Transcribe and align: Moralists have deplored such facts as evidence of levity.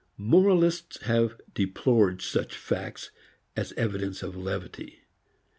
Moralists 0.17 0.99
have 1.03 1.39
deplored 1.53 2.23
such 2.23 2.57
facts 2.57 3.11
as 3.55 3.71
evidence 3.73 4.23
of 4.23 4.35
levity. 4.35 5.03